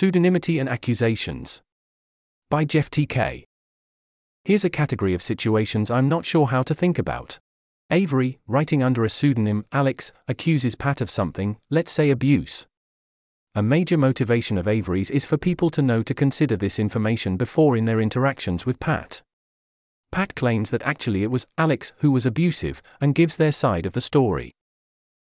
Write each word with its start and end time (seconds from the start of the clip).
Pseudonymity 0.00 0.58
and 0.58 0.66
Accusations. 0.66 1.60
By 2.48 2.64
Jeff 2.64 2.88
T.K. 2.88 3.44
Here's 4.44 4.64
a 4.64 4.70
category 4.70 5.12
of 5.12 5.20
situations 5.20 5.90
I'm 5.90 6.08
not 6.08 6.24
sure 6.24 6.46
how 6.46 6.62
to 6.62 6.74
think 6.74 6.98
about. 6.98 7.38
Avery, 7.90 8.38
writing 8.46 8.82
under 8.82 9.04
a 9.04 9.10
pseudonym, 9.10 9.66
Alex, 9.72 10.10
accuses 10.26 10.74
Pat 10.74 11.02
of 11.02 11.10
something, 11.10 11.58
let's 11.68 11.92
say 11.92 12.08
abuse. 12.08 12.66
A 13.54 13.62
major 13.62 13.98
motivation 13.98 14.56
of 14.56 14.66
Avery's 14.66 15.10
is 15.10 15.26
for 15.26 15.36
people 15.36 15.68
to 15.68 15.82
know 15.82 16.02
to 16.02 16.14
consider 16.14 16.56
this 16.56 16.78
information 16.78 17.36
before 17.36 17.76
in 17.76 17.84
their 17.84 18.00
interactions 18.00 18.64
with 18.64 18.80
Pat. 18.80 19.20
Pat 20.10 20.34
claims 20.34 20.70
that 20.70 20.82
actually 20.84 21.24
it 21.24 21.30
was 21.30 21.46
Alex 21.58 21.92
who 21.98 22.10
was 22.10 22.24
abusive 22.24 22.80
and 23.02 23.14
gives 23.14 23.36
their 23.36 23.52
side 23.52 23.84
of 23.84 23.92
the 23.92 24.00
story. 24.00 24.50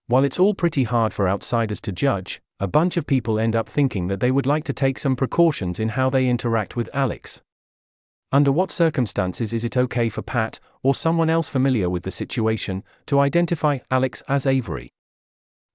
While 0.05 0.23
it's 0.23 0.38
all 0.38 0.54
pretty 0.54 0.83
hard 0.83 1.11
for 1.11 1.27
outsiders 1.27 1.81
to 1.81 1.91
judge, 1.91 2.39
a 2.62 2.68
bunch 2.68 2.98
of 2.98 3.07
people 3.07 3.39
end 3.39 3.55
up 3.55 3.70
thinking 3.70 4.07
that 4.07 4.20
they 4.20 4.32
would 4.32 4.46
like 4.46 4.66
to 4.66 4.73
take 4.73 5.00
some 5.00 5.16
precautions 5.16 5.80
in 5.80 5.89
how 5.89 6.09
they 6.09 6.28
interact 6.28 6.76
with 6.76 6.90
Alex. 6.94 7.41
Under 8.34 8.52
what 8.52 8.70
circumstances 8.70 9.54
is 9.54 9.63
it 9.63 9.77
okay 9.77 10.09
for 10.09 10.22
Pat, 10.22 10.59
or 10.84 10.94
someone 10.94 11.30
else 11.30 11.48
familiar 11.48 11.90
with 11.90 12.03
the 12.03 12.12
situation, 12.12 12.84
to 13.05 13.20
identify 13.20 13.80
Alex 13.90 14.22
as 14.27 14.45
Avery? 14.45 14.91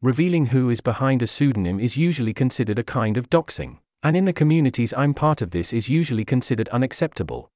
Revealing 0.02 0.46
who 0.46 0.68
is 0.68 0.82
behind 0.82 1.22
a 1.22 1.26
pseudonym 1.26 1.80
is 1.80 1.96
usually 1.96 2.34
considered 2.34 2.78
a 2.78 2.84
kind 2.84 3.16
of 3.16 3.30
doxing, 3.30 3.78
and 4.02 4.14
in 4.14 4.26
the 4.26 4.32
communities 4.34 4.92
I'm 4.94 5.14
part 5.14 5.40
of, 5.40 5.52
this 5.52 5.72
is 5.72 5.88
usually 5.88 6.26
considered 6.26 6.68
unacceptable. 6.68 7.50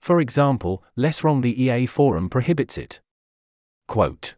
For 0.00 0.20
example, 0.20 0.82
Less 0.96 1.22
Wrong 1.22 1.42
the 1.42 1.62
EA 1.62 1.84
forum 1.84 2.30
prohibits 2.30 2.78
it. 2.78 3.00
Quote 3.86 4.37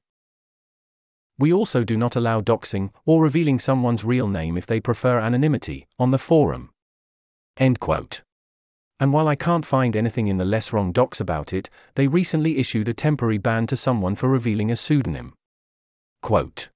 we 1.40 1.52
also 1.52 1.84
do 1.84 1.96
not 1.96 2.16
allow 2.16 2.42
doxing 2.42 2.90
or 3.06 3.22
revealing 3.22 3.58
someone's 3.58 4.04
real 4.04 4.28
name 4.28 4.58
if 4.58 4.66
they 4.66 4.78
prefer 4.78 5.18
anonymity 5.18 5.86
on 5.98 6.10
the 6.10 6.18
forum. 6.18 6.70
End 7.56 7.80
quote. 7.80 8.22
And 9.00 9.14
while 9.14 9.26
I 9.26 9.36
can't 9.36 9.64
find 9.64 9.96
anything 9.96 10.28
in 10.28 10.36
the 10.36 10.44
Less 10.44 10.70
Wrong 10.70 10.92
docs 10.92 11.18
about 11.18 11.54
it, 11.54 11.70
they 11.94 12.06
recently 12.06 12.58
issued 12.58 12.88
a 12.88 12.92
temporary 12.92 13.38
ban 13.38 13.66
to 13.68 13.76
someone 13.76 14.14
for 14.14 14.28
revealing 14.28 14.70
a 14.70 14.76
pseudonym. 14.76 15.32
Quote 16.20 16.68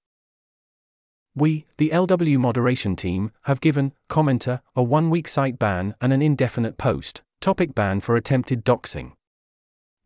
We, 1.37 1.67
the 1.77 1.91
LW 1.91 2.39
moderation 2.39 2.97
team, 2.97 3.33
have 3.43 3.61
given 3.61 3.93
commenter 4.09 4.63
a 4.75 4.83
one 4.83 5.11
week 5.11 5.29
site 5.29 5.59
ban 5.59 5.95
and 6.01 6.11
an 6.11 6.23
indefinite 6.23 6.79
post 6.79 7.21
topic 7.43 7.75
ban 7.75 8.01
for 8.01 8.17
attempted 8.17 8.65
doxing. 8.65 9.13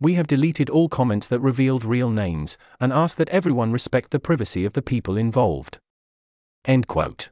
We 0.01 0.15
have 0.15 0.27
deleted 0.29 0.71
all 0.71 0.89
comments 0.89 1.27
that 1.27 1.41
revealed 1.41 1.85
real 1.85 2.11
names, 2.11 2.57
and 2.79 2.93
ask 2.93 3.17
that 3.17 3.29
everyone 3.31 3.73
respect 3.73 4.11
the 4.11 4.21
privacy 4.21 4.65
of 4.65 4.75
the 4.75 4.83
people 4.83 5.17
involved. 5.17 5.79
End 6.65 6.87
quote. 6.87 7.31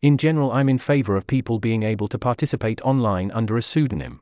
In 0.00 0.16
general, 0.16 0.50
I'm 0.52 0.68
in 0.68 0.78
favor 0.78 1.16
of 1.16 1.26
people 1.26 1.58
being 1.58 1.82
able 1.82 2.08
to 2.08 2.18
participate 2.18 2.80
online 2.82 3.30
under 3.30 3.56
a 3.56 3.62
pseudonym. 3.62 4.20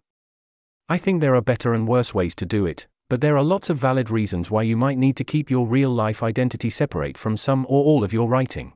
I 0.88 0.98
think 0.98 1.20
there 1.20 1.36
are 1.36 1.40
better 1.40 1.72
and 1.72 1.86
worse 1.86 2.12
ways 2.12 2.34
to 2.36 2.46
do 2.46 2.66
it, 2.66 2.86
but 3.08 3.20
there 3.20 3.36
are 3.36 3.44
lots 3.44 3.70
of 3.70 3.78
valid 3.78 4.10
reasons 4.10 4.50
why 4.50 4.62
you 4.62 4.76
might 4.76 4.98
need 4.98 5.16
to 5.16 5.24
keep 5.24 5.48
your 5.48 5.66
real 5.66 5.90
life 5.90 6.22
identity 6.22 6.70
separate 6.70 7.16
from 7.16 7.36
some 7.36 7.64
or 7.68 7.84
all 7.84 8.02
of 8.02 8.12
your 8.12 8.28
writing. 8.28 8.72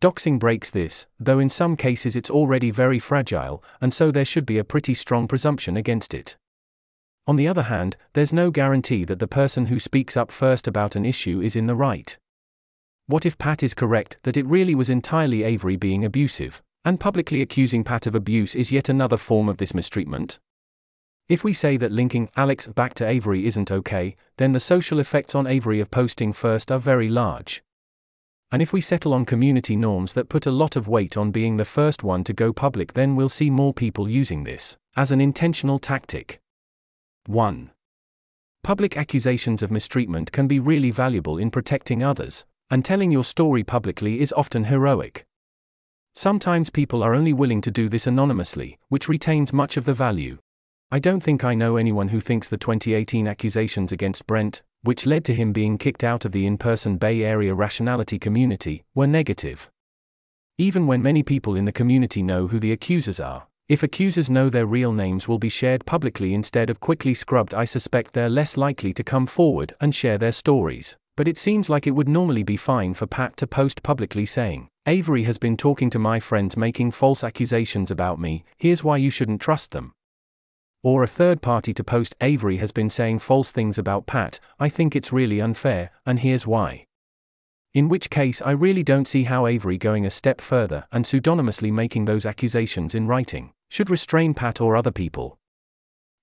Doxing 0.00 0.38
breaks 0.38 0.70
this, 0.70 1.06
though 1.18 1.38
in 1.38 1.48
some 1.48 1.76
cases 1.76 2.16
it's 2.16 2.30
already 2.30 2.70
very 2.70 2.98
fragile, 2.98 3.64
and 3.80 3.92
so 3.92 4.10
there 4.10 4.24
should 4.24 4.46
be 4.46 4.58
a 4.58 4.64
pretty 4.64 4.94
strong 4.94 5.26
presumption 5.26 5.76
against 5.76 6.14
it. 6.14 6.36
On 7.26 7.36
the 7.36 7.48
other 7.48 7.64
hand, 7.64 7.96
there's 8.12 8.32
no 8.32 8.50
guarantee 8.50 9.04
that 9.04 9.18
the 9.18 9.26
person 9.26 9.66
who 9.66 9.80
speaks 9.80 10.16
up 10.16 10.30
first 10.30 10.68
about 10.68 10.94
an 10.94 11.04
issue 11.04 11.40
is 11.40 11.56
in 11.56 11.66
the 11.66 11.74
right. 11.74 12.16
What 13.06 13.26
if 13.26 13.36
Pat 13.36 13.62
is 13.62 13.74
correct 13.74 14.18
that 14.22 14.36
it 14.36 14.46
really 14.46 14.74
was 14.74 14.90
entirely 14.90 15.42
Avery 15.42 15.76
being 15.76 16.04
abusive, 16.04 16.62
and 16.84 17.00
publicly 17.00 17.42
accusing 17.42 17.82
Pat 17.82 18.06
of 18.06 18.14
abuse 18.14 18.54
is 18.54 18.70
yet 18.70 18.88
another 18.88 19.16
form 19.16 19.48
of 19.48 19.56
this 19.56 19.74
mistreatment? 19.74 20.38
If 21.28 21.42
we 21.42 21.52
say 21.52 21.76
that 21.78 21.90
linking 21.90 22.28
Alex 22.36 22.68
back 22.68 22.94
to 22.94 23.06
Avery 23.06 23.46
isn't 23.46 23.72
okay, 23.72 24.14
then 24.36 24.52
the 24.52 24.60
social 24.60 25.00
effects 25.00 25.34
on 25.34 25.48
Avery 25.48 25.80
of 25.80 25.90
posting 25.90 26.32
first 26.32 26.70
are 26.70 26.78
very 26.78 27.08
large. 27.08 27.64
And 28.52 28.62
if 28.62 28.72
we 28.72 28.80
settle 28.80 29.12
on 29.12 29.24
community 29.24 29.74
norms 29.74 30.12
that 30.12 30.28
put 30.28 30.46
a 30.46 30.52
lot 30.52 30.76
of 30.76 30.86
weight 30.86 31.16
on 31.16 31.32
being 31.32 31.56
the 31.56 31.64
first 31.64 32.04
one 32.04 32.22
to 32.22 32.32
go 32.32 32.52
public, 32.52 32.92
then 32.92 33.16
we'll 33.16 33.28
see 33.28 33.50
more 33.50 33.74
people 33.74 34.08
using 34.08 34.44
this 34.44 34.76
as 34.94 35.10
an 35.10 35.20
intentional 35.20 35.80
tactic. 35.80 36.40
1. 37.28 37.70
Public 38.62 38.96
accusations 38.96 39.62
of 39.62 39.70
mistreatment 39.70 40.32
can 40.32 40.46
be 40.46 40.60
really 40.60 40.90
valuable 40.90 41.38
in 41.38 41.50
protecting 41.50 42.02
others, 42.02 42.44
and 42.70 42.84
telling 42.84 43.10
your 43.10 43.24
story 43.24 43.62
publicly 43.62 44.20
is 44.20 44.32
often 44.32 44.64
heroic. 44.64 45.26
Sometimes 46.14 46.70
people 46.70 47.02
are 47.02 47.14
only 47.14 47.32
willing 47.32 47.60
to 47.60 47.70
do 47.70 47.88
this 47.88 48.06
anonymously, 48.06 48.78
which 48.88 49.08
retains 49.08 49.52
much 49.52 49.76
of 49.76 49.84
the 49.84 49.94
value. 49.94 50.38
I 50.90 50.98
don't 50.98 51.20
think 51.20 51.44
I 51.44 51.54
know 51.54 51.76
anyone 51.76 52.08
who 52.08 52.20
thinks 52.20 52.48
the 52.48 52.56
2018 52.56 53.26
accusations 53.26 53.92
against 53.92 54.26
Brent, 54.26 54.62
which 54.82 55.04
led 55.04 55.24
to 55.24 55.34
him 55.34 55.52
being 55.52 55.78
kicked 55.78 56.04
out 56.04 56.24
of 56.24 56.32
the 56.32 56.46
in 56.46 56.58
person 56.58 56.96
Bay 56.96 57.22
Area 57.22 57.54
rationality 57.54 58.18
community, 58.18 58.84
were 58.94 59.06
negative. 59.06 59.68
Even 60.58 60.86
when 60.86 61.02
many 61.02 61.22
people 61.22 61.56
in 61.56 61.64
the 61.64 61.72
community 61.72 62.22
know 62.22 62.46
who 62.46 62.60
the 62.60 62.72
accusers 62.72 63.18
are, 63.18 63.48
if 63.68 63.82
accusers 63.82 64.30
know 64.30 64.48
their 64.48 64.66
real 64.66 64.92
names 64.92 65.26
will 65.26 65.38
be 65.38 65.48
shared 65.48 65.84
publicly 65.86 66.34
instead 66.34 66.70
of 66.70 66.78
quickly 66.78 67.14
scrubbed, 67.14 67.52
I 67.52 67.64
suspect 67.64 68.12
they're 68.12 68.28
less 68.28 68.56
likely 68.56 68.92
to 68.92 69.02
come 69.02 69.26
forward 69.26 69.74
and 69.80 69.94
share 69.94 70.18
their 70.18 70.32
stories. 70.32 70.96
But 71.16 71.26
it 71.26 71.38
seems 71.38 71.68
like 71.68 71.86
it 71.86 71.92
would 71.92 72.08
normally 72.08 72.44
be 72.44 72.56
fine 72.56 72.94
for 72.94 73.06
Pat 73.06 73.36
to 73.38 73.46
post 73.46 73.82
publicly 73.82 74.24
saying, 74.24 74.68
Avery 74.86 75.24
has 75.24 75.38
been 75.38 75.56
talking 75.56 75.90
to 75.90 75.98
my 75.98 76.20
friends 76.20 76.56
making 76.56 76.92
false 76.92 77.24
accusations 77.24 77.90
about 77.90 78.20
me, 78.20 78.44
here's 78.56 78.84
why 78.84 78.98
you 78.98 79.10
shouldn't 79.10 79.40
trust 79.40 79.72
them. 79.72 79.92
Or 80.84 81.02
a 81.02 81.08
third 81.08 81.42
party 81.42 81.74
to 81.74 81.82
post, 81.82 82.14
Avery 82.20 82.58
has 82.58 82.70
been 82.70 82.88
saying 82.88 83.18
false 83.18 83.50
things 83.50 83.78
about 83.78 84.06
Pat, 84.06 84.38
I 84.60 84.68
think 84.68 84.94
it's 84.94 85.12
really 85.12 85.40
unfair, 85.40 85.90
and 86.04 86.20
here's 86.20 86.46
why. 86.46 86.84
In 87.76 87.90
which 87.90 88.08
case, 88.08 88.40
I 88.40 88.52
really 88.52 88.82
don't 88.82 89.06
see 89.06 89.24
how 89.24 89.46
Avery 89.46 89.76
going 89.76 90.06
a 90.06 90.10
step 90.10 90.40
further 90.40 90.86
and 90.92 91.04
pseudonymously 91.04 91.70
making 91.70 92.06
those 92.06 92.24
accusations 92.24 92.94
in 92.94 93.06
writing 93.06 93.52
should 93.68 93.90
restrain 93.90 94.32
Pat 94.32 94.62
or 94.62 94.76
other 94.76 94.90
people. 94.90 95.38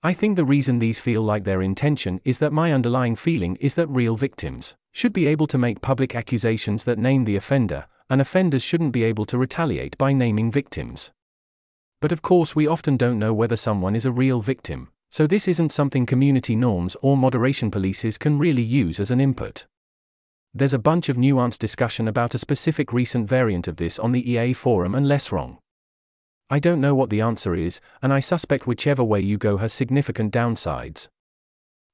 I 0.01 0.13
think 0.13 0.35
the 0.35 0.45
reason 0.45 0.79
these 0.79 0.97
feel 0.97 1.21
like 1.21 1.43
their 1.43 1.61
intention 1.61 2.19
is 2.25 2.39
that 2.39 2.53
my 2.53 2.73
underlying 2.73 3.15
feeling 3.15 3.55
is 3.57 3.75
that 3.75 3.85
real 3.85 4.15
victims 4.15 4.73
should 4.91 5.13
be 5.13 5.27
able 5.27 5.45
to 5.45 5.59
make 5.59 5.79
public 5.79 6.15
accusations 6.15 6.85
that 6.85 6.97
name 6.97 7.23
the 7.23 7.35
offender, 7.35 7.85
and 8.09 8.19
offenders 8.19 8.63
shouldn't 8.63 8.91
be 8.91 9.03
able 9.03 9.25
to 9.25 9.37
retaliate 9.37 9.95
by 9.99 10.11
naming 10.11 10.51
victims. 10.51 11.11
But 12.01 12.11
of 12.11 12.23
course, 12.23 12.55
we 12.55 12.65
often 12.65 12.97
don't 12.97 13.19
know 13.19 13.31
whether 13.31 13.55
someone 13.55 13.95
is 13.95 14.05
a 14.05 14.11
real 14.11 14.41
victim, 14.41 14.89
so 15.11 15.27
this 15.27 15.47
isn't 15.47 15.71
something 15.71 16.07
community 16.07 16.55
norms 16.55 16.97
or 17.03 17.15
moderation 17.15 17.69
policies 17.69 18.17
can 18.17 18.39
really 18.39 18.63
use 18.63 18.99
as 18.99 19.11
an 19.11 19.21
input. 19.21 19.67
There's 20.55 20.73
a 20.73 20.79
bunch 20.79 21.09
of 21.09 21.17
nuanced 21.17 21.57
discussion 21.57 22.07
about 22.07 22.35
a 22.35 22.37
specific 22.37 22.93
recent 22.93 23.27
variant 23.27 23.67
of 23.67 23.77
this 23.77 23.97
on 23.97 24.11
the 24.11 24.31
EA 24.31 24.53
forum 24.53 24.93
and 24.93 25.07
less 25.07 25.31
wrong. 25.31 25.57
I 26.47 26.59
don't 26.59 26.79
know 26.79 26.93
what 26.93 27.09
the 27.09 27.21
answer 27.21 27.55
is, 27.55 27.81
and 28.03 28.13
I 28.13 28.19
suspect 28.19 28.67
whichever 28.67 29.03
way 29.03 29.19
you 29.19 29.39
go 29.39 29.57
has 29.57 29.73
significant 29.73 30.31
downsides. 30.31 31.07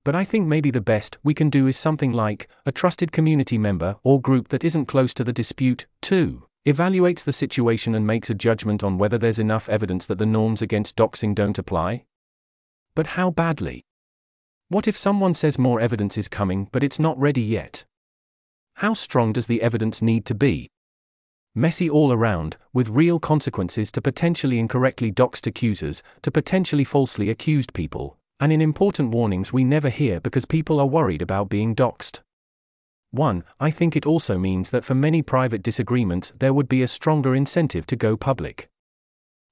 But 0.04 0.14
I 0.14 0.26
think 0.26 0.46
maybe 0.46 0.72
the 0.72 0.82
best 0.82 1.18
we 1.24 1.34
can 1.34 1.50
do 1.50 1.68
is 1.68 1.78
something 1.78 2.12
like 2.12 2.50
a 2.66 2.74
trusted 2.74 3.14
community 3.14 3.58
member 3.58 3.96
or 4.04 4.20
group 4.20 4.50
that 4.50 4.66
isn't 4.66 4.88
close 4.88 5.14
to 5.14 5.24
the 5.24 5.32
dispute, 5.32 5.86
too, 6.02 6.44
evaluates 6.66 7.24
the 7.24 7.32
situation 7.32 7.96
and 7.96 8.06
makes 8.06 8.30
a 8.30 8.34
judgment 8.34 8.84
on 8.84 8.98
whether 8.98 9.18
there's 9.18 9.40
enough 9.40 9.70
evidence 9.70 10.06
that 10.08 10.18
the 10.18 10.26
norms 10.26 10.62
against 10.62 10.98
doxing 10.98 11.34
don't 11.34 11.58
apply. 11.58 12.04
But 12.94 13.08
how 13.08 13.32
badly? 13.32 13.86
What 14.68 14.86
if 14.86 14.98
someone 14.98 15.34
says 15.34 15.58
more 15.58 15.80
evidence 15.80 16.18
is 16.18 16.28
coming 16.28 16.68
but 16.74 16.84
it's 16.84 17.00
not 17.00 17.18
ready 17.18 17.42
yet? 17.42 17.86
How 18.80 18.94
strong 18.94 19.34
does 19.34 19.48
the 19.48 19.62
evidence 19.62 20.02
need 20.02 20.24
to 20.28 20.34
be? 20.34 20.70
messy 21.54 21.90
all 21.90 22.14
around, 22.14 22.56
with 22.72 22.88
real 22.88 23.20
consequences 23.20 23.92
to 23.92 24.02
potentially 24.02 24.58
incorrectly 24.58 25.12
doxed 25.12 25.46
accusers, 25.46 26.02
to 26.22 26.32
potentially 26.32 26.86
falsely 26.86 27.30
accused 27.30 27.74
people, 27.74 28.18
and 28.40 28.54
in 28.54 28.62
important 28.62 29.12
warnings 29.12 29.52
we 29.52 29.66
never 29.66 29.90
hear 29.90 30.22
because 30.22 30.46
people 30.46 30.80
are 30.80 30.86
worried 30.86 31.22
about 31.22 31.50
being 31.50 31.76
doxed. 31.76 32.22
1. 33.12 33.44
I 33.60 33.70
think 33.70 33.98
it 33.98 34.06
also 34.06 34.38
means 34.38 34.70
that 34.70 34.86
for 34.86 34.96
many 34.96 35.22
private 35.22 35.62
disagreements 35.62 36.32
there 36.40 36.54
would 36.54 36.70
be 36.70 36.82
a 36.82 36.88
stronger 36.88 37.36
incentive 37.36 37.86
to 37.88 37.98
go 37.98 38.16
public. 38.16 38.70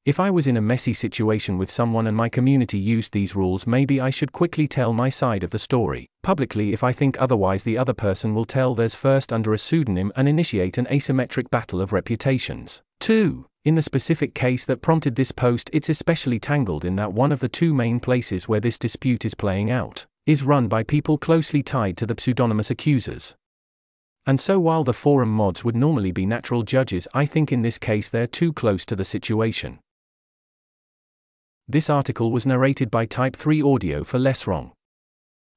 If 0.08 0.22
I 0.22 0.32
was 0.32 0.48
in 0.48 0.56
a 0.56 0.62
messy 0.62 0.94
situation 0.94 1.58
with 1.58 1.70
someone 1.70 2.08
and 2.08 2.16
my 2.16 2.30
community 2.30 2.80
used 2.80 3.12
these 3.12 3.36
rules, 3.36 3.68
maybe 3.68 4.00
I 4.00 4.10
should 4.10 4.32
quickly 4.32 4.66
tell 4.66 4.94
my 4.94 5.10
side 5.10 5.44
of 5.44 5.50
the 5.50 5.60
story. 5.60 6.08
Publicly, 6.24 6.72
if 6.72 6.82
I 6.82 6.94
think 6.94 7.20
otherwise, 7.20 7.64
the 7.64 7.78
other 7.78 7.94
person 7.94 8.34
will 8.34 8.46
tell 8.46 8.74
theirs 8.74 8.96
first 8.96 9.34
under 9.34 9.54
a 9.54 9.58
pseudonym 9.58 10.14
and 10.16 10.30
initiate 10.30 10.78
an 10.78 10.86
asymmetric 10.86 11.50
battle 11.50 11.82
of 11.82 11.92
reputations. 11.92 12.82
2. 13.02 13.48
In 13.66 13.76
the 13.76 13.82
specific 13.82 14.34
case 14.34 14.64
that 14.64 14.82
prompted 14.82 15.18
this 15.18 15.34
post, 15.34 15.70
it's 15.74 15.90
especially 15.90 16.40
tangled 16.40 16.86
in 16.86 16.96
that 16.96 17.12
one 17.12 17.34
of 17.34 17.42
the 17.42 17.50
two 17.50 17.74
main 17.74 18.00
places 18.00 18.48
where 18.48 18.62
this 18.62 18.78
dispute 18.78 19.26
is 19.26 19.36
playing 19.36 19.70
out 19.70 20.06
is 20.26 20.42
run 20.42 20.70
by 20.70 20.84
people 20.84 21.18
closely 21.18 21.62
tied 21.62 21.98
to 21.98 22.06
the 22.06 22.16
pseudonymous 22.18 22.72
accusers. 22.72 23.36
And 24.26 24.40
so 24.40 24.58
while 24.58 24.86
the 24.86 24.94
forum 24.94 25.34
mods 25.34 25.66
would 25.66 25.76
normally 25.76 26.14
be 26.14 26.26
natural 26.26 26.64
judges, 26.64 27.10
I 27.14 27.26
think 27.26 27.52
in 27.52 27.62
this 27.62 27.78
case 27.78 28.08
they're 28.08 28.26
too 28.26 28.54
close 28.54 28.86
to 28.86 28.96
the 28.96 29.04
situation. 29.04 29.80
This 31.70 31.90
article 31.90 32.32
was 32.32 32.46
narrated 32.46 32.90
by 32.90 33.06
Type 33.06 33.36
3 33.36 33.62
Audio 33.62 34.06
for 34.06 34.18
Less 34.18 34.48
Wrong. 34.48 34.72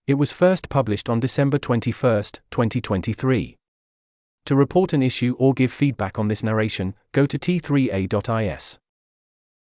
It 0.08 0.14
was 0.14 0.32
first 0.32 0.68
published 0.68 1.08
on 1.08 1.20
December 1.20 1.56
21, 1.56 2.22
2023. 2.50 3.56
To 4.46 4.56
report 4.56 4.92
an 4.92 5.04
issue 5.04 5.36
or 5.38 5.54
give 5.54 5.70
feedback 5.70 6.18
on 6.18 6.26
this 6.26 6.42
narration, 6.42 6.96
go 7.12 7.26
to 7.26 7.38
t3a.is. 7.38 8.78